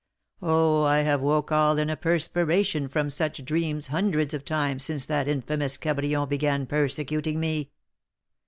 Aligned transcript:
Oh, 0.41 0.81
I 0.81 1.01
have 1.01 1.21
woke 1.21 1.51
all 1.51 1.77
in 1.77 1.87
a 1.87 1.95
perspiration 1.95 2.87
from 2.87 3.11
such 3.11 3.45
dreams 3.45 3.89
hundreds 3.89 4.33
of 4.33 4.43
times 4.43 4.83
since 4.83 5.05
that 5.05 5.27
infamous 5.27 5.77
Cabrion 5.77 6.27
began 6.27 6.65
persecuting 6.65 7.39
me." 7.39 7.69